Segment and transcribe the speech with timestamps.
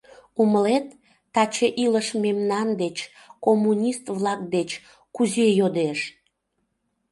[0.41, 0.87] —Умылет,
[1.33, 2.97] таче илыш мемнан деч,
[3.45, 4.69] коммунист-влак деч,
[5.15, 5.99] кузе йодеш?